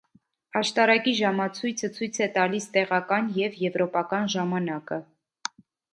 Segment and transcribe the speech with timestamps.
[0.59, 4.99] Աշտարակի ժամացույցը ցույց է տալիս տեղական և եվրոպական ժամանակը։